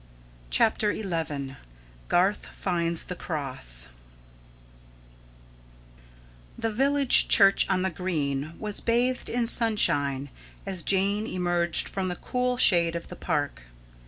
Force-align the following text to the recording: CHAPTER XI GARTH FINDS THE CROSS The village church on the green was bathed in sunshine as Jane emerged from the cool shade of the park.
CHAPTER 0.49 0.95
XI 0.95 1.55
GARTH 2.07 2.47
FINDS 2.47 3.03
THE 3.03 3.15
CROSS 3.15 3.89
The 6.57 6.71
village 6.71 7.27
church 7.27 7.67
on 7.69 7.83
the 7.83 7.91
green 7.91 8.55
was 8.57 8.79
bathed 8.81 9.29
in 9.29 9.45
sunshine 9.45 10.29
as 10.65 10.81
Jane 10.81 11.27
emerged 11.27 11.87
from 11.87 12.07
the 12.07 12.15
cool 12.15 12.57
shade 12.57 12.95
of 12.95 13.09
the 13.09 13.15
park. 13.15 13.65